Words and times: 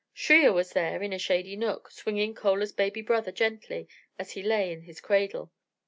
Shriya 0.15 0.51
was 0.51 0.73
there 0.73 1.03
in 1.03 1.13
a 1.13 1.19
shady 1.19 1.55
nook, 1.55 1.91
swinging 1.91 2.33
Chola's 2.33 2.71
baby 2.71 3.03
brother 3.03 3.31
gently 3.31 3.87
as 4.17 4.31
he 4.31 4.41
lay 4.41 4.71
in 4.73 4.81
his 4.81 4.99
cradle. 4.99 5.51